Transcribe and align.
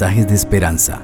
de 0.00 0.34
esperanza. 0.34 1.02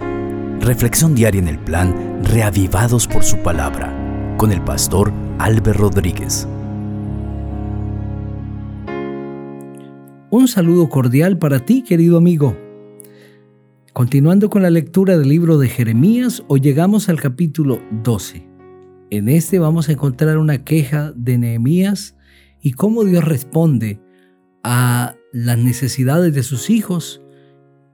Reflexión 0.60 1.14
diaria 1.14 1.42
en 1.42 1.48
el 1.48 1.58
plan 1.58 2.22
Reavivados 2.24 3.06
por 3.06 3.22
su 3.22 3.36
palabra 3.42 3.94
con 4.38 4.50
el 4.50 4.62
pastor 4.64 5.12
Álvaro 5.38 5.74
Rodríguez. 5.74 6.48
Un 10.30 10.48
saludo 10.48 10.88
cordial 10.88 11.38
para 11.38 11.60
ti, 11.60 11.82
querido 11.82 12.16
amigo. 12.16 12.56
Continuando 13.92 14.48
con 14.48 14.62
la 14.62 14.70
lectura 14.70 15.18
del 15.18 15.28
libro 15.28 15.58
de 15.58 15.68
Jeremías, 15.68 16.42
hoy 16.48 16.60
llegamos 16.60 17.10
al 17.10 17.20
capítulo 17.20 17.82
12. 18.02 18.48
En 19.10 19.28
este 19.28 19.58
vamos 19.58 19.90
a 19.90 19.92
encontrar 19.92 20.38
una 20.38 20.64
queja 20.64 21.12
de 21.14 21.36
Nehemías 21.36 22.16
y 22.62 22.72
cómo 22.72 23.04
Dios 23.04 23.22
responde 23.22 24.00
a 24.64 25.14
las 25.30 25.58
necesidades 25.58 26.32
de 26.32 26.42
sus 26.42 26.70
hijos 26.70 27.20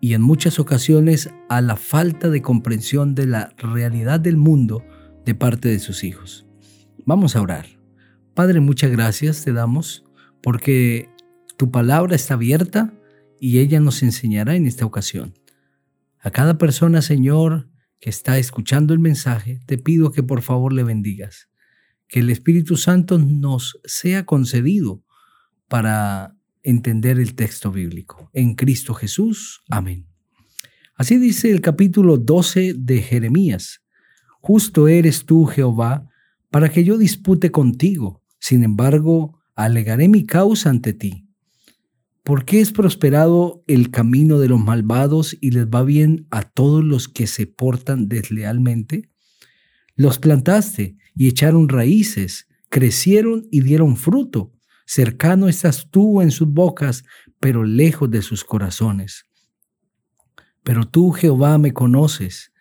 y 0.05 0.13
en 0.13 0.21
muchas 0.21 0.59
ocasiones 0.59 1.31
a 1.49 1.63
la 1.63 1.77
falta 1.77 2.29
de 2.29 2.43
comprensión 2.43 3.15
de 3.15 3.27
la 3.27 3.55
realidad 3.57 4.21
del 4.21 4.37
mundo 4.37 4.85
de 5.25 5.35
parte 5.35 5.71
de 5.71 5.79
sus 5.79 6.05
hijos. 6.05 6.47
Vamos 7.07 7.37
a 7.37 7.41
orar. 7.41 7.65
Padre, 8.35 8.61
muchas 8.61 8.91
gracias 8.91 9.43
te 9.43 9.55
damos 9.55 10.05
porque 10.43 11.09
tu 11.57 11.71
palabra 11.71 12.17
está 12.17 12.35
abierta 12.35 12.93
y 13.41 13.61
ella 13.61 13.81
nos 13.81 14.03
enseñará 14.03 14.57
en 14.57 14.67
esta 14.67 14.85
ocasión. 14.85 15.33
A 16.21 16.31
cada 16.31 16.59
persona, 16.59 17.01
Señor, 17.01 17.71
que 17.99 18.11
está 18.11 18.37
escuchando 18.37 18.93
el 18.93 19.01
mensaje, 19.01 19.61
te 19.65 19.79
pido 19.79 20.13
que 20.13 20.23
por 20.23 20.43
favor 20.43 20.75
le 20.75 20.85
bendigas, 20.85 21.49
que 22.09 22.21
el 22.21 22.29
Espíritu 22.29 22.77
Santo 22.77 23.17
nos 23.17 23.81
sea 23.87 24.27
concedido 24.27 25.03
para 25.67 26.37
entender 26.65 27.21
el 27.21 27.35
texto 27.35 27.71
bíblico. 27.71 28.31
En 28.33 28.55
Cristo 28.55 28.95
Jesús. 28.95 29.63
Amén. 29.69 30.07
Así 30.97 31.19
dice 31.19 31.51
el 31.51 31.61
capítulo 31.61 32.17
12 32.17 32.75
de 32.77 33.03
Jeremías. 33.03 33.83
Justo 34.41 34.89
eres 34.89 35.25
tú, 35.25 35.45
Jehová, 35.45 36.09
para 36.51 36.71
que 36.71 36.83
yo 36.83 36.99
dispute 36.99 37.51
contigo. 37.51 38.23
Sin 38.41 38.65
embargo, 38.65 39.41
alegaré 39.55 40.09
mi 40.09 40.25
causa 40.25 40.71
ante 40.71 40.93
ti. 40.93 41.29
¿Por 42.23 42.45
qué 42.47 42.61
es 42.61 42.73
prosperado 42.73 43.63
el 43.67 43.91
camino 43.91 44.39
de 44.39 44.49
los 44.49 44.59
malvados 44.59 45.37
y 45.41 45.51
les 45.51 45.67
va 45.67 45.83
bien 45.83 46.27
a 46.31 46.43
todos 46.43 46.83
los 46.83 47.09
que 47.09 47.27
se 47.27 47.47
portan 47.47 48.09
deslealmente? 48.09 49.11
Los 49.95 50.19
plantaste 50.19 50.97
y 51.15 51.29
echaron 51.29 51.69
raíces, 51.69 52.49
crecieron 52.71 53.47
y 53.51 53.61
dieron 53.61 53.97
fruto 53.97 54.55
Cercano 54.87 55.49
estás 55.49 55.89
tú 55.91 56.21
en 56.21 56.31
sus 56.31 56.49
bocas, 56.49 57.05
pero 57.41 57.65
lejos 57.65 58.11
de 58.11 58.23
sus 58.23 58.45
corazones. 58.45 59.27
Pero 60.63 60.87
tú, 60.87 61.11
Jehová, 61.11 61.59
me 61.59 61.73
conoces, 61.73 62.53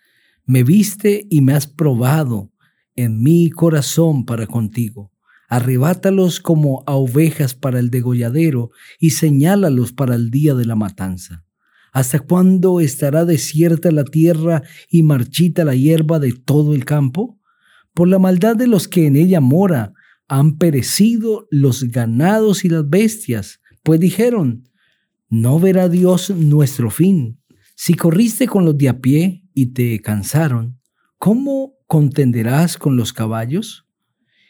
me 0.46 0.64
viste 0.64 1.26
y 1.30 1.42
me 1.42 1.54
has 1.54 1.68
probado 1.68 2.52
en 2.96 3.22
mi 3.22 3.50
corazón 3.50 4.26
para 4.26 4.48
contigo. 4.48 5.12
Arrebátalos 5.50 6.40
como 6.40 6.84
a 6.88 6.96
ovejas 6.96 7.56
para 7.56 7.80
el 7.80 7.90
degolladero 7.90 8.72
y 9.00 9.12
señálalos 9.12 9.94
para 9.94 10.16
el 10.16 10.32
día 10.32 10.56
de 10.56 10.66
la 10.66 10.76
matanza. 10.76 11.46
¿Hasta 11.92 12.20
cuándo 12.20 12.80
estará 12.80 13.24
desierta 13.24 13.92
la 13.92 14.04
tierra 14.04 14.64
y 14.90 15.04
marchita 15.04 15.64
la 15.64 15.76
hierba 15.76 16.20
de 16.20 16.34
todo 16.34 16.74
el 16.74 16.86
campo? 16.86 17.40
Por 17.94 18.08
la 18.08 18.18
maldad 18.18 18.56
de 18.56 18.66
los 18.66 18.88
que 18.88 19.06
en 19.06 19.16
ella 19.16 19.42
mora, 19.42 19.94
han 20.28 20.58
perecido 20.58 21.48
los 21.52 21.84
ganados 21.86 22.66
y 22.66 22.70
las 22.70 22.90
bestias, 22.90 23.60
pues 23.84 24.00
dijeron, 24.00 24.70
no 25.30 25.60
verá 25.60 25.90
Dios 25.90 26.30
nuestro 26.30 26.90
fin. 26.90 27.40
Si 27.76 27.96
corriste 27.96 28.48
con 28.48 28.66
los 28.66 28.78
de 28.78 28.90
a 28.90 29.02
pie 29.02 29.44
y 29.54 29.74
te 29.74 30.00
cansaron, 30.00 30.80
¿cómo 31.18 31.76
contenderás 31.88 32.78
con 32.78 32.96
los 32.96 33.14
caballos? 33.14 33.88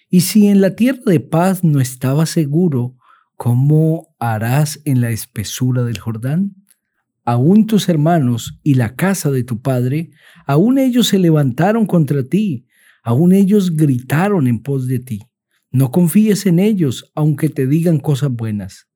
Y 0.09 0.21
si 0.21 0.47
en 0.47 0.61
la 0.61 0.75
tierra 0.75 1.01
de 1.05 1.19
paz 1.19 1.63
no 1.63 1.79
estabas 1.79 2.29
seguro, 2.29 2.95
¿cómo 3.35 4.15
harás 4.19 4.81
en 4.85 5.01
la 5.01 5.09
espesura 5.09 5.83
del 5.83 5.97
Jordán? 5.97 6.55
Aún 7.25 7.65
tus 7.65 7.89
hermanos 7.89 8.59
y 8.61 8.75
la 8.75 8.95
casa 8.95 9.31
de 9.31 9.43
tu 9.43 9.61
padre, 9.61 10.11
aún 10.45 10.77
ellos 10.77 11.07
se 11.07 11.17
levantaron 11.17 11.85
contra 11.85 12.23
ti, 12.23 12.67
aún 13.03 13.33
ellos 13.33 13.75
gritaron 13.75 14.47
en 14.47 14.61
pos 14.61 14.87
de 14.87 14.99
ti. 14.99 15.21
No 15.73 15.89
confíes 15.89 16.45
en 16.45 16.59
ellos, 16.59 17.11
aunque 17.15 17.49
te 17.49 17.65
digan 17.65 17.99
cosas 17.99 18.31
buenas. 18.31 18.87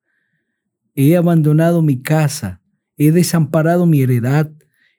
He 0.94 1.16
abandonado 1.16 1.82
mi 1.82 2.00
casa, 2.02 2.62
he 2.96 3.10
desamparado 3.10 3.84
mi 3.84 4.00
heredad, 4.00 4.52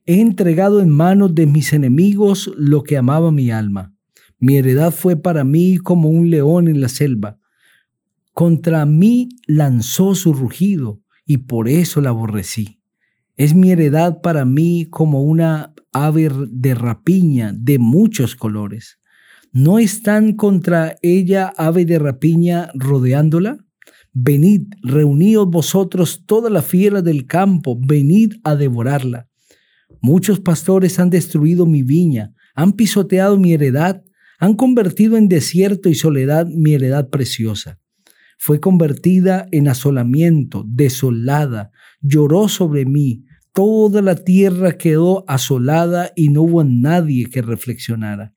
he 0.06 0.20
entregado 0.20 0.82
en 0.82 0.90
manos 0.90 1.34
de 1.34 1.46
mis 1.46 1.72
enemigos 1.72 2.52
lo 2.58 2.84
que 2.84 2.98
amaba 2.98 3.32
mi 3.32 3.50
alma. 3.50 3.94
Mi 4.40 4.58
heredad 4.58 4.92
fue 4.92 5.16
para 5.16 5.46
mí 5.46 5.78
como 5.78 6.10
un 6.10 6.30
león 6.30 6.68
en 6.68 6.82
la 6.82 6.90
selva. 6.90 7.40
Contra 8.34 8.86
mí 8.86 9.30
lanzó 9.48 10.16
su 10.16 10.34
rugido 10.34 11.02
y 11.26 11.38
por 11.38 11.70
eso 11.70 12.02
la 12.02 12.10
aborrecí. 12.10 12.82
Es 13.38 13.56
mi 13.56 13.72
heredad 13.72 14.20
para 14.22 14.44
mí 14.44 14.88
como 14.90 15.24
una 15.24 15.74
ave 15.94 16.30
de 16.50 16.76
rapiña 16.76 17.54
de 17.56 17.80
muchos 17.80 18.36
colores. 18.36 18.99
¿No 19.52 19.80
están 19.80 20.34
contra 20.34 20.98
ella 21.02 21.52
ave 21.58 21.86
de 21.86 21.98
rapiña 21.98 22.70
rodeándola? 22.76 23.58
Venid, 24.14 24.68
reuníos 24.84 25.48
vosotros 25.48 26.24
toda 26.28 26.52
la 26.52 26.62
fiera 26.62 27.02
del 27.02 27.26
campo, 27.26 27.80
venid 27.80 28.34
a 28.44 28.56
devorarla. 28.56 29.28
Muchos 30.02 30.40
pastores 30.40 31.00
han 31.00 31.10
destruido 31.10 31.66
mi 31.66 31.82
viña, 31.82 32.34
han 32.54 32.74
pisoteado 32.74 33.40
mi 33.40 33.54
heredad, 33.54 34.04
han 34.38 34.54
convertido 34.54 35.18
en 35.18 35.28
desierto 35.28 35.90
y 35.90 35.96
soledad 35.96 36.46
mi 36.48 36.76
heredad 36.76 37.10
preciosa. 37.10 37.80
Fue 38.38 38.60
convertida 38.60 39.48
en 39.52 39.68
asolamiento, 39.68 40.64
desolada, 40.68 41.72
lloró 42.02 42.50
sobre 42.50 42.86
mí, 42.86 43.26
toda 43.52 44.04
la 44.04 44.16
tierra 44.16 44.78
quedó 44.78 45.26
asolada 45.28 46.12
y 46.16 46.30
no 46.30 46.44
hubo 46.44 46.64
nadie 46.64 47.26
que 47.26 47.42
reflexionara. 47.42 48.36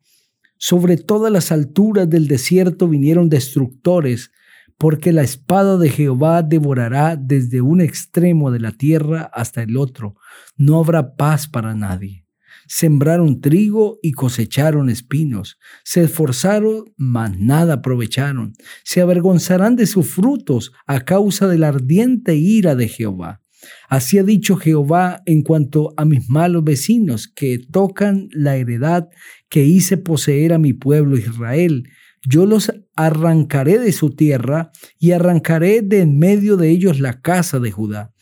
Sobre 0.64 0.96
todas 0.96 1.32
las 1.32 1.50
alturas 1.50 2.08
del 2.08 2.28
desierto 2.28 2.86
vinieron 2.86 3.28
destructores, 3.28 4.30
porque 4.78 5.10
la 5.10 5.22
espada 5.22 5.76
de 5.76 5.90
Jehová 5.90 6.44
devorará 6.44 7.16
desde 7.16 7.60
un 7.60 7.80
extremo 7.80 8.52
de 8.52 8.60
la 8.60 8.70
tierra 8.70 9.28
hasta 9.34 9.64
el 9.64 9.76
otro. 9.76 10.14
No 10.56 10.78
habrá 10.78 11.16
paz 11.16 11.48
para 11.48 11.74
nadie. 11.74 12.28
Sembraron 12.68 13.40
trigo 13.40 13.98
y 14.02 14.12
cosecharon 14.12 14.88
espinos. 14.88 15.58
Se 15.82 16.04
esforzaron, 16.04 16.84
mas 16.96 17.36
nada 17.36 17.74
aprovecharon. 17.74 18.52
Se 18.84 19.00
avergonzarán 19.00 19.74
de 19.74 19.88
sus 19.88 20.06
frutos 20.06 20.70
a 20.86 21.00
causa 21.00 21.48
de 21.48 21.58
la 21.58 21.68
ardiente 21.68 22.36
ira 22.36 22.76
de 22.76 22.86
Jehová. 22.86 23.41
Así 23.88 24.18
ha 24.18 24.22
dicho 24.22 24.56
Jehová 24.56 25.22
en 25.26 25.42
cuanto 25.42 25.94
a 25.96 26.04
mis 26.04 26.28
malos 26.28 26.64
vecinos 26.64 27.28
que 27.28 27.58
tocan 27.58 28.28
la 28.32 28.56
heredad 28.56 29.08
que 29.48 29.64
hice 29.64 29.96
poseer 29.96 30.52
a 30.52 30.58
mi 30.58 30.72
pueblo 30.72 31.16
Israel. 31.16 31.84
Yo 32.28 32.46
los 32.46 32.72
arrancaré 32.94 33.78
de 33.78 33.92
su 33.92 34.10
tierra 34.10 34.70
y 34.98 35.12
arrancaré 35.12 35.82
de 35.82 36.00
en 36.00 36.18
medio 36.18 36.56
de 36.56 36.70
ellos 36.70 37.00
la 37.00 37.20
casa 37.20 37.58
de 37.58 37.70
Judá. 37.70 38.12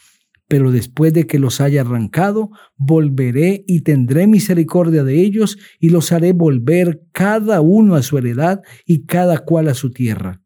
Pero 0.49 0.73
después 0.73 1.12
de 1.12 1.27
que 1.27 1.39
los 1.39 1.61
haya 1.61 1.83
arrancado, 1.83 2.51
volveré 2.77 3.62
y 3.69 3.83
tendré 3.83 4.27
misericordia 4.27 5.05
de 5.05 5.21
ellos 5.21 5.59
y 5.78 5.91
los 5.91 6.11
haré 6.11 6.33
volver 6.33 7.03
cada 7.12 7.61
uno 7.61 7.95
a 7.95 8.03
su 8.03 8.19
heredad 8.19 8.61
y 8.84 9.05
cada 9.07 9.39
cual 9.39 9.69
a 9.69 9.75
su 9.75 9.93
tierra. 9.93 10.40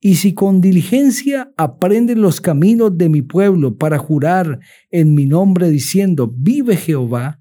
Y 0.00 0.16
si 0.16 0.32
con 0.32 0.60
diligencia 0.60 1.52
aprenden 1.56 2.20
los 2.20 2.40
caminos 2.40 2.96
de 2.96 3.08
mi 3.08 3.22
pueblo 3.22 3.76
para 3.76 3.98
jurar 3.98 4.60
en 4.90 5.14
mi 5.14 5.26
nombre 5.26 5.70
diciendo, 5.70 6.32
vive 6.32 6.76
Jehová, 6.76 7.40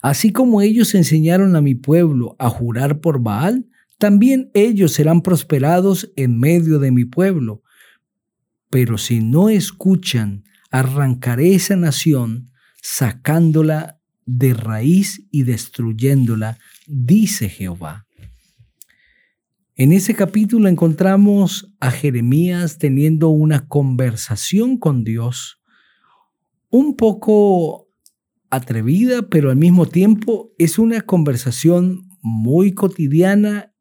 así 0.00 0.32
como 0.32 0.60
ellos 0.60 0.94
enseñaron 0.94 1.56
a 1.56 1.60
mi 1.60 1.74
pueblo 1.74 2.36
a 2.38 2.50
jurar 2.50 3.00
por 3.00 3.20
Baal, 3.20 3.66
también 3.98 4.50
ellos 4.54 4.92
serán 4.92 5.22
prosperados 5.22 6.12
en 6.14 6.38
medio 6.38 6.78
de 6.78 6.92
mi 6.92 7.04
pueblo. 7.04 7.62
Pero 8.70 8.96
si 8.96 9.20
no 9.20 9.48
escuchan, 9.48 10.44
arrancaré 10.70 11.54
esa 11.54 11.74
nación, 11.74 12.50
sacándola 12.80 14.00
de 14.24 14.54
raíz 14.54 15.26
y 15.32 15.42
destruyéndola, 15.42 16.58
dice 16.86 17.48
Jehová. 17.48 18.07
En 19.80 19.92
ese 19.92 20.12
capítulo 20.12 20.68
encontramos 20.68 21.72
a 21.78 21.92
Jeremías 21.92 22.78
teniendo 22.78 23.28
una 23.28 23.68
conversación 23.68 24.76
con 24.76 25.04
Dios, 25.04 25.62
un 26.68 26.96
poco 26.96 27.88
atrevida, 28.50 29.28
pero 29.28 29.52
al 29.52 29.56
mismo 29.56 29.86
tiempo 29.86 30.52
es 30.58 30.80
una 30.80 31.02
conversación 31.02 32.08
muy 32.20 32.72
cotidiana 32.72 33.72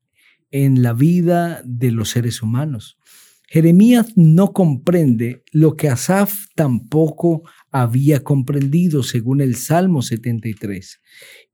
en 0.52 0.84
la 0.84 0.94
vida 0.94 1.64
de 1.66 1.90
los 1.90 2.10
seres 2.10 2.44
humanos. 2.44 3.00
Jeremías 3.48 4.14
no 4.16 4.54
comprende 4.54 5.44
lo 5.52 5.76
que 5.76 5.90
Asaf 5.90 6.46
tampoco 6.54 7.42
había 7.72 8.24
comprendido 8.24 9.02
según 9.02 9.42
el 9.42 9.56
Salmo 9.56 10.04
73. 10.04 11.02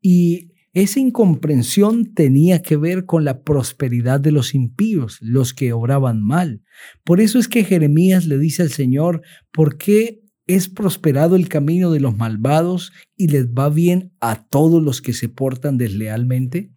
Y 0.02 0.53
esa 0.74 1.00
incomprensión 1.00 2.14
tenía 2.16 2.64
que 2.64 2.78
ver 2.78 3.06
con 3.06 3.24
la 3.24 3.44
prosperidad 3.44 4.20
de 4.20 4.32
los 4.32 4.56
impíos, 4.56 5.20
los 5.22 5.54
que 5.54 5.72
obraban 5.72 6.24
mal. 6.24 6.64
Por 7.04 7.22
eso 7.22 7.38
es 7.38 7.48
que 7.48 7.64
Jeremías 7.64 8.26
le 8.26 8.40
dice 8.40 8.64
al 8.64 8.72
Señor, 8.72 9.22
¿por 9.52 9.78
qué 9.78 10.24
es 10.48 10.70
prosperado 10.70 11.36
el 11.36 11.48
camino 11.48 11.92
de 11.92 12.00
los 12.00 12.18
malvados 12.18 12.92
y 13.16 13.28
les 13.28 13.48
va 13.48 13.70
bien 13.70 14.14
a 14.20 14.48
todos 14.48 14.82
los 14.82 15.02
que 15.02 15.14
se 15.14 15.30
portan 15.30 15.78
deslealmente? 15.78 16.72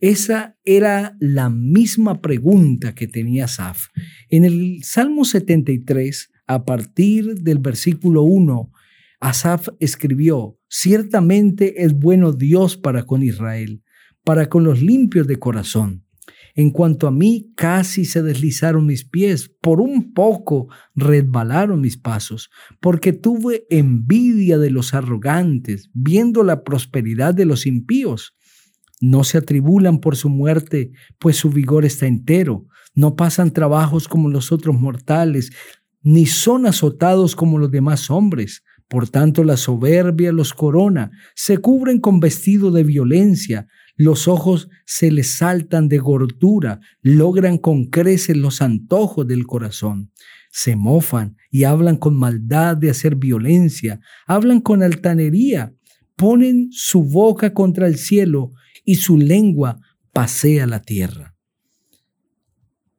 Esa 0.00 0.56
era 0.64 1.16
la 1.20 1.50
misma 1.50 2.22
pregunta 2.22 2.94
que 2.94 3.06
tenía 3.06 3.44
Asaf. 3.44 3.88
En 4.30 4.46
el 4.46 4.82
Salmo 4.82 5.26
73, 5.26 6.30
a 6.46 6.64
partir 6.64 7.34
del 7.34 7.58
versículo 7.58 8.22
1, 8.22 8.72
Asaf 9.20 9.68
escribió, 9.80 10.58
ciertamente 10.76 11.84
es 11.84 11.94
bueno 11.94 12.32
Dios 12.32 12.76
para 12.76 13.04
con 13.04 13.22
Israel, 13.22 13.84
para 14.24 14.48
con 14.48 14.64
los 14.64 14.82
limpios 14.82 15.28
de 15.28 15.38
corazón. 15.38 16.04
En 16.56 16.70
cuanto 16.70 17.06
a 17.06 17.12
mí, 17.12 17.52
casi 17.54 18.04
se 18.04 18.22
deslizaron 18.22 18.84
mis 18.84 19.04
pies, 19.04 19.52
por 19.60 19.80
un 19.80 20.12
poco 20.12 20.66
resbalaron 20.96 21.80
mis 21.80 21.96
pasos, 21.96 22.50
porque 22.80 23.12
tuve 23.12 23.66
envidia 23.70 24.58
de 24.58 24.70
los 24.70 24.94
arrogantes, 24.94 25.90
viendo 25.94 26.42
la 26.42 26.64
prosperidad 26.64 27.34
de 27.34 27.44
los 27.44 27.66
impíos. 27.66 28.34
No 29.00 29.22
se 29.22 29.38
atribulan 29.38 30.00
por 30.00 30.16
su 30.16 30.28
muerte, 30.28 30.90
pues 31.20 31.36
su 31.36 31.50
vigor 31.50 31.84
está 31.84 32.06
entero. 32.06 32.66
No 32.96 33.14
pasan 33.14 33.52
trabajos 33.52 34.08
como 34.08 34.28
los 34.28 34.50
otros 34.50 34.74
mortales, 34.74 35.52
ni 36.02 36.26
son 36.26 36.66
azotados 36.66 37.36
como 37.36 37.58
los 37.58 37.70
demás 37.70 38.10
hombres. 38.10 38.64
Por 38.94 39.08
tanto, 39.08 39.42
la 39.42 39.56
soberbia 39.56 40.30
los 40.30 40.54
corona, 40.54 41.10
se 41.34 41.58
cubren 41.58 41.98
con 41.98 42.20
vestido 42.20 42.70
de 42.70 42.84
violencia, 42.84 43.66
los 43.96 44.28
ojos 44.28 44.68
se 44.86 45.10
les 45.10 45.32
saltan 45.32 45.88
de 45.88 45.98
gordura, 45.98 46.78
logran 47.02 47.58
con 47.58 47.86
creces 47.86 48.36
los 48.36 48.62
antojos 48.62 49.26
del 49.26 49.48
corazón. 49.48 50.12
Se 50.52 50.76
mofan 50.76 51.36
y 51.50 51.64
hablan 51.64 51.96
con 51.96 52.14
maldad 52.14 52.76
de 52.76 52.90
hacer 52.90 53.16
violencia, 53.16 53.98
hablan 54.28 54.60
con 54.60 54.80
altanería, 54.80 55.74
ponen 56.14 56.68
su 56.70 57.02
boca 57.02 57.52
contra 57.52 57.88
el 57.88 57.96
cielo 57.96 58.52
y 58.84 58.94
su 58.94 59.18
lengua 59.18 59.80
pasea 60.12 60.68
la 60.68 60.82
tierra. 60.82 61.34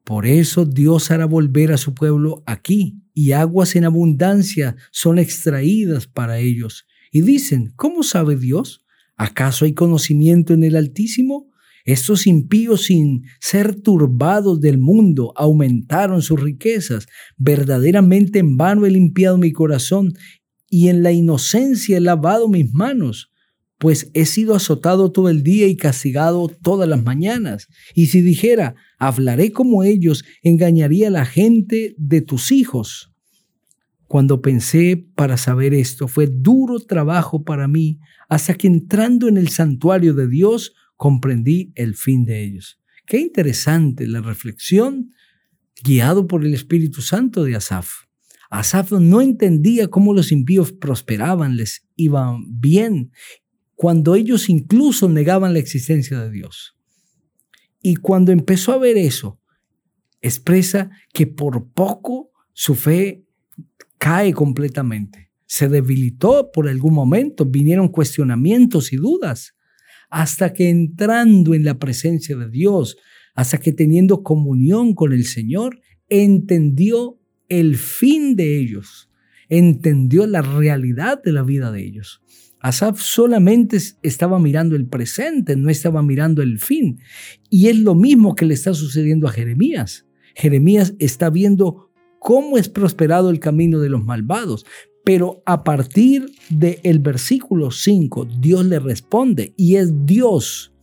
Por 0.03 0.25
eso 0.25 0.65
Dios 0.65 1.09
hará 1.09 1.23
volver 1.23 1.71
a 1.71 1.77
su 1.77 1.93
pueblo 1.93 2.43
aquí, 2.45 3.04
y 3.15 3.31
aguas 3.31 3.75
en 3.75 3.85
abundancia 3.85 4.75
son 4.91 5.17
extraídas 5.17 6.05
para 6.05 6.37
ellos. 6.37 6.85
Y 7.11 7.21
dicen, 7.21 7.73
¿cómo 7.75 8.03
sabe 8.03 8.35
Dios? 8.35 8.85
¿Acaso 9.15 9.65
hay 9.65 9.73
conocimiento 9.73 10.53
en 10.53 10.65
el 10.65 10.75
Altísimo? 10.75 11.49
Estos 11.85 12.27
impíos 12.27 12.85
sin 12.85 13.23
ser 13.39 13.81
turbados 13.81 14.59
del 14.59 14.79
mundo 14.79 15.31
aumentaron 15.37 16.21
sus 16.21 16.41
riquezas. 16.41 17.07
Verdaderamente 17.37 18.39
en 18.39 18.57
vano 18.57 18.85
he 18.85 18.91
limpiado 18.91 19.37
mi 19.37 19.53
corazón 19.53 20.13
y 20.69 20.89
en 20.89 21.01
la 21.01 21.13
inocencia 21.13 21.97
he 21.97 22.01
lavado 22.01 22.49
mis 22.49 22.73
manos 22.73 23.31
pues 23.77 24.09
he 24.13 24.25
sido 24.25 24.55
azotado 24.55 25.11
todo 25.11 25.29
el 25.29 25.43
día 25.43 25.67
y 25.67 25.75
castigado 25.75 26.47
todas 26.61 26.87
las 26.87 27.03
mañanas. 27.03 27.67
Y 27.93 28.07
si 28.07 28.21
dijera, 28.21 28.75
hablaré 28.97 29.51
como 29.51 29.83
ellos, 29.83 30.23
engañaría 30.43 31.09
a 31.09 31.11
la 31.11 31.25
gente 31.25 31.93
de 31.97 32.21
tus 32.21 32.51
hijos. 32.51 33.11
Cuando 34.07 34.41
pensé 34.41 35.05
para 35.15 35.35
saber 35.35 35.73
esto, 35.73 36.07
fue 36.07 36.27
duro 36.27 36.79
trabajo 36.79 37.43
para 37.43 37.67
mí, 37.67 37.99
hasta 38.29 38.53
que 38.53 38.67
entrando 38.67 39.27
en 39.27 39.37
el 39.37 39.49
santuario 39.49 40.13
de 40.13 40.27
Dios, 40.27 40.73
comprendí 40.95 41.73
el 41.75 41.95
fin 41.95 42.23
de 42.23 42.43
ellos. 42.43 42.79
Qué 43.05 43.19
interesante 43.19 44.07
la 44.07 44.21
reflexión 44.21 45.11
guiado 45.83 46.27
por 46.27 46.45
el 46.45 46.53
Espíritu 46.53 47.01
Santo 47.01 47.43
de 47.43 47.55
Asaf. 47.55 47.89
Asaf 48.49 48.91
no 48.93 49.21
entendía 49.21 49.89
cómo 49.89 50.13
los 50.13 50.31
impíos 50.31 50.71
prosperaban, 50.71 51.57
les 51.57 51.85
iban 51.95 52.43
bien 52.47 53.11
cuando 53.75 54.15
ellos 54.15 54.49
incluso 54.49 55.09
negaban 55.09 55.53
la 55.53 55.59
existencia 55.59 56.19
de 56.19 56.31
Dios. 56.31 56.75
Y 57.81 57.97
cuando 57.97 58.31
empezó 58.31 58.71
a 58.71 58.77
ver 58.77 58.97
eso, 58.97 59.39
expresa 60.21 60.89
que 61.13 61.27
por 61.27 61.71
poco 61.71 62.31
su 62.53 62.73
fe 62.73 63.25
cae 63.97 64.33
completamente. 64.33 65.31
Se 65.45 65.67
debilitó 65.69 66.51
por 66.51 66.67
algún 66.67 66.93
momento, 66.93 67.45
vinieron 67.45 67.89
cuestionamientos 67.89 68.91
y 68.91 68.95
dudas, 68.95 69.55
hasta 70.09 70.53
que 70.53 70.69
entrando 70.69 71.53
en 71.53 71.63
la 71.63 71.77
presencia 71.77 72.35
de 72.37 72.49
Dios, 72.49 72.97
hasta 73.35 73.59
que 73.59 73.73
teniendo 73.73 74.23
comunión 74.23 74.95
con 74.95 75.13
el 75.13 75.25
Señor, 75.25 75.79
entendió 76.07 77.19
el 77.49 77.75
fin 77.77 78.35
de 78.35 78.59
ellos, 78.59 79.09
entendió 79.49 80.25
la 80.25 80.41
realidad 80.41 81.21
de 81.21 81.31
la 81.31 81.43
vida 81.43 81.71
de 81.71 81.85
ellos. 81.85 82.21
Asaf 82.65 82.99
solamente 82.99 83.77
estaba 84.01 84.39
mirando 84.39 84.75
el 84.75 84.87
presente, 84.87 85.55
no 85.55 85.69
estaba 85.69 86.01
mirando 86.01 86.41
el 86.41 86.57
fin. 86.57 86.99
Y 87.51 87.67
es 87.67 87.77
lo 87.77 87.93
mismo 87.93 88.33
que 88.33 88.47
le 88.47 88.55
está 88.55 88.73
sucediendo 88.73 89.27
a 89.27 89.31
Jeremías. 89.31 90.07
Jeremías 90.33 90.95
está 90.97 91.29
viendo 91.29 91.91
cómo 92.17 92.57
es 92.57 92.67
prosperado 92.67 93.29
el 93.29 93.39
camino 93.39 93.79
de 93.81 93.89
los 93.89 94.03
malvados. 94.03 94.65
Pero 95.03 95.43
a 95.45 95.63
partir 95.63 96.25
del 96.49 96.97
versículo 96.97 97.69
5, 97.69 98.25
Dios 98.39 98.65
le 98.65 98.79
responde 98.79 99.53
y 99.55 99.75
es 99.75 100.07
Dios 100.07 100.73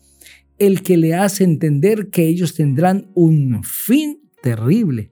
el 0.59 0.83
que 0.83 0.97
le 0.97 1.15
hace 1.15 1.43
entender 1.43 2.11
que 2.11 2.29
ellos 2.29 2.55
tendrán 2.55 3.11
un 3.15 3.65
fin 3.65 4.21
terrible. 4.41 5.11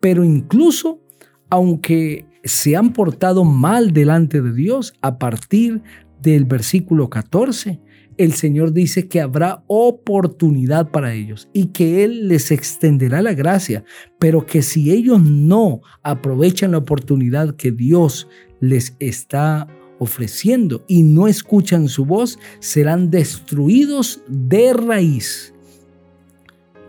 Pero 0.00 0.24
incluso, 0.24 1.02
aunque 1.50 2.31
se 2.44 2.76
han 2.76 2.92
portado 2.92 3.44
mal 3.44 3.92
delante 3.92 4.40
de 4.40 4.52
Dios 4.52 4.94
a 5.00 5.18
partir 5.18 5.82
del 6.20 6.44
versículo 6.44 7.10
14. 7.10 7.80
El 8.18 8.32
Señor 8.34 8.72
dice 8.72 9.08
que 9.08 9.20
habrá 9.20 9.64
oportunidad 9.66 10.90
para 10.90 11.14
ellos 11.14 11.48
y 11.52 11.66
que 11.66 12.04
Él 12.04 12.28
les 12.28 12.50
extenderá 12.50 13.22
la 13.22 13.32
gracia, 13.32 13.84
pero 14.18 14.44
que 14.44 14.62
si 14.62 14.92
ellos 14.92 15.22
no 15.22 15.80
aprovechan 16.02 16.72
la 16.72 16.78
oportunidad 16.78 17.56
que 17.56 17.72
Dios 17.72 18.28
les 18.60 18.96
está 19.00 19.66
ofreciendo 19.98 20.84
y 20.88 21.02
no 21.04 21.26
escuchan 21.26 21.88
su 21.88 22.04
voz, 22.04 22.38
serán 22.60 23.10
destruidos 23.10 24.22
de 24.28 24.72
raíz. 24.72 25.51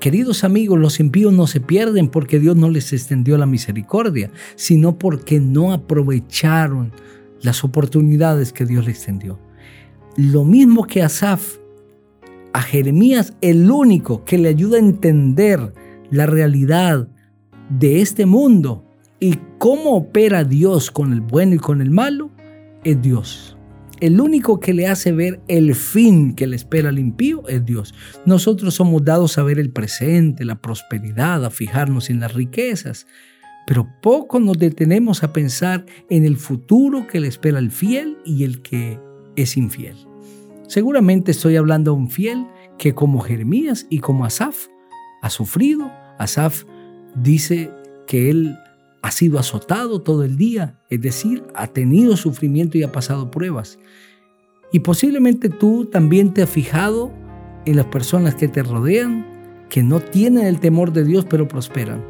Queridos 0.04 0.44
amigos, 0.44 0.78
los 0.78 1.00
impíos 1.00 1.32
no 1.32 1.48
se 1.48 1.62
pierden 1.62 2.10
porque 2.10 2.38
Dios 2.38 2.58
no 2.58 2.70
les 2.70 2.92
extendió 2.92 3.38
la 3.38 3.46
misericordia, 3.46 4.32
sino 4.56 5.00
porque 5.00 5.40
no 5.40 5.72
aprovecharon 5.72 6.92
las 7.42 7.64
oportunidades 7.64 8.52
que 8.52 8.66
Dios 8.66 8.86
les 8.86 8.98
extendió. 8.98 9.40
Lo 10.18 10.44
mismo 10.44 10.84
que 10.88 11.04
Asaf, 11.04 11.56
a 12.52 12.62
Jeremías, 12.62 13.32
el 13.40 13.72
único 13.72 14.26
que 14.26 14.38
le 14.38 14.50
ayuda 14.50 14.76
a 14.76 14.82
entender 14.82 15.74
la 16.10 16.26
realidad 16.26 17.08
de 17.70 18.02
este 18.02 18.26
mundo 18.26 18.84
y 19.22 19.40
cómo 19.58 19.96
opera 19.96 20.44
Dios 20.44 20.92
con 20.92 21.14
el 21.14 21.22
bueno 21.22 21.56
y 21.56 21.60
con 21.60 21.82
el 21.82 21.92
malo, 21.92 22.30
es 22.84 23.02
Dios. 23.02 23.56
El 24.00 24.20
único 24.20 24.60
que 24.60 24.74
le 24.74 24.88
hace 24.88 25.12
ver 25.12 25.42
el 25.48 25.76
fin 25.76 26.36
que 26.36 26.48
le 26.48 26.56
espera 26.56 26.90
al 26.90 27.00
impío 27.00 27.48
es 27.48 27.66
Dios. 27.66 27.94
Nosotros 28.26 28.74
somos 28.74 29.06
dados 29.06 29.38
a 29.38 29.44
ver 29.44 29.60
el 29.60 29.72
presente, 29.72 30.46
la 30.46 30.62
prosperidad, 30.62 31.46
a 31.46 31.50
fijarnos 31.50 32.10
en 32.10 32.20
las 32.20 32.34
riquezas, 32.34 33.08
pero 33.66 33.88
poco 34.02 34.40
nos 34.40 34.58
detenemos 34.58 35.24
a 35.24 35.32
pensar 35.32 35.86
en 36.10 36.26
el 36.26 36.38
futuro 36.38 37.08
que 37.08 37.20
le 37.20 37.28
espera 37.28 37.60
al 37.60 37.72
fiel 37.72 38.18
y 38.26 38.44
el 38.44 38.62
que 38.62 39.00
es 39.36 39.56
infiel. 39.56 39.96
Seguramente 40.68 41.32
estoy 41.32 41.56
hablando 41.56 41.92
de 41.92 41.98
un 41.98 42.10
fiel 42.10 42.48
que 42.78 42.94
como 42.94 43.20
Jeremías 43.20 43.86
y 43.90 44.00
como 44.00 44.26
Asaf 44.26 44.68
ha 45.22 45.30
sufrido. 45.30 45.92
Asaf 46.18 46.64
dice 47.16 47.72
que 48.08 48.30
él 48.30 48.58
ha 49.04 49.12
sido 49.12 49.38
azotado 49.38 50.02
todo 50.02 50.24
el 50.24 50.38
día, 50.38 50.80
es 50.90 51.02
decir, 51.02 51.44
ha 51.54 51.68
tenido 51.68 52.16
sufrimiento 52.16 52.78
y 52.78 52.84
ha 52.84 52.92
pasado 52.92 53.30
pruebas. 53.30 53.78
Y 54.72 54.80
posiblemente 54.80 55.50
tú 55.50 55.86
también 55.86 56.34
te 56.34 56.42
has 56.42 56.50
fijado 56.50 57.12
en 57.66 57.76
las 57.76 57.86
personas 57.88 58.34
que 58.36 58.48
te 58.48 58.64
rodean, 58.64 59.26
que 59.70 59.84
no 59.84 60.00
tienen 60.00 60.48
el 60.48 60.60
temor 60.62 60.94
de 60.94 61.04
Dios, 61.04 61.26
pero 61.30 61.50
prosperan. 61.50 62.02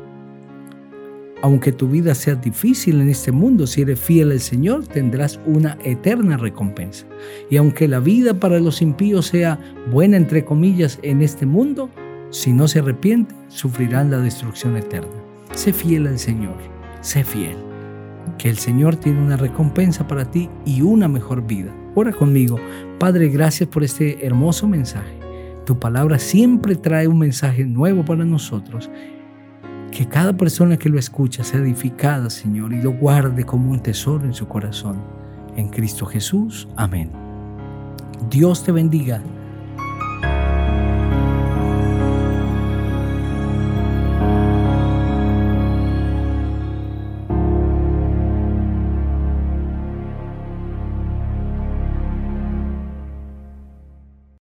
Aunque 1.41 1.71
tu 1.71 1.89
vida 1.89 2.13
sea 2.13 2.35
difícil 2.35 3.01
en 3.01 3.09
este 3.09 3.31
mundo, 3.31 3.65
si 3.65 3.81
eres 3.81 3.99
fiel 3.99 4.31
al 4.31 4.39
Señor, 4.39 4.85
tendrás 4.85 5.39
una 5.47 5.79
eterna 5.83 6.37
recompensa. 6.37 7.07
Y 7.49 7.57
aunque 7.57 7.87
la 7.87 7.99
vida 7.99 8.35
para 8.35 8.59
los 8.59 8.83
impíos 8.83 9.25
sea 9.25 9.59
buena, 9.91 10.15
entre 10.15 10.45
comillas, 10.45 10.99
en 11.01 11.23
este 11.23 11.47
mundo, 11.47 11.89
si 12.29 12.53
no 12.53 12.67
se 12.67 12.79
arrepiente, 12.79 13.33
sufrirán 13.47 14.11
la 14.11 14.19
destrucción 14.19 14.77
eterna. 14.77 15.11
Sé 15.53 15.73
fiel 15.73 16.07
al 16.07 16.17
Señor, 16.17 16.55
sé 17.03 17.23
fiel. 17.23 17.57
Que 18.37 18.49
el 18.49 18.57
Señor 18.57 18.95
tiene 18.95 19.21
una 19.21 19.37
recompensa 19.37 20.07
para 20.07 20.31
ti 20.31 20.49
y 20.65 20.81
una 20.81 21.07
mejor 21.07 21.45
vida. 21.45 21.71
Ora 21.93 22.11
conmigo. 22.11 22.57
Padre, 22.97 23.27
gracias 23.27 23.69
por 23.69 23.83
este 23.83 24.25
hermoso 24.25 24.67
mensaje. 24.67 25.19
Tu 25.65 25.77
palabra 25.77 26.17
siempre 26.17 26.75
trae 26.75 27.07
un 27.07 27.19
mensaje 27.19 27.65
nuevo 27.65 28.03
para 28.03 28.25
nosotros. 28.25 28.89
Que 29.91 30.07
cada 30.07 30.33
persona 30.33 30.77
que 30.77 30.89
lo 30.89 30.97
escucha 30.97 31.43
sea 31.43 31.59
edificada, 31.59 32.29
Señor, 32.31 32.73
y 32.73 32.81
lo 32.81 32.93
guarde 32.93 33.43
como 33.43 33.69
un 33.69 33.79
tesoro 33.79 34.25
en 34.25 34.33
su 34.33 34.47
corazón. 34.47 34.99
En 35.55 35.69
Cristo 35.69 36.05
Jesús. 36.05 36.67
Amén. 36.75 37.11
Dios 38.29 38.63
te 38.63 38.71
bendiga 38.71 39.21